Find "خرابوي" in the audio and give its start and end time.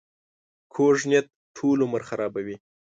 2.09-2.55